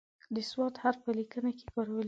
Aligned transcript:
د 0.35 0.37
"ص" 0.51 0.51
حرف 0.83 0.97
په 1.05 1.11
لیکنه 1.19 1.49
کې 1.57 1.65
کارول 1.73 1.89
کیږي. 1.93 1.99